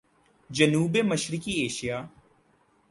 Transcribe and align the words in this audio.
جنوب 0.51 0.97
مشرقی 0.97 1.51
ایشیا 1.51 2.09